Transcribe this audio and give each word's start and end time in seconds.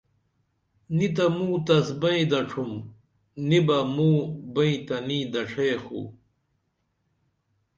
نِیتہ 0.97 1.25
موں 1.35 1.55
تس 1.65 1.87
بئیں 2.01 2.25
دڇُھم 2.31 2.71
نی 3.47 3.59
بہ 3.67 3.77
موں 3.95 4.19
بئیں 4.53 4.77
تنی 4.87 5.19
دڇھے 5.31 5.67
خو 5.83 5.99